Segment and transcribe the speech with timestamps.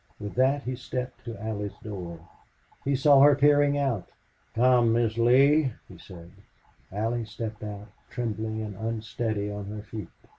[0.19, 2.21] With that he stepped to Allie's door.
[2.83, 4.09] He saw her peering out.
[4.55, 6.31] "Come, Miss Lee," he said.
[6.91, 10.09] Allie stepped out, trembling and unsteady on her feet.